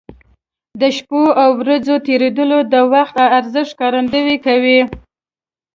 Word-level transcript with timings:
د 0.79 0.81
شپو 0.97 1.21
او 1.41 1.49
ورځو 1.61 1.95
تېرېدل 2.07 2.51
د 2.73 2.75
وخت 2.93 3.13
د 3.17 3.21
ارزښت 3.37 3.71
ښکارندوي 3.73 4.37
کوي. 4.45 4.79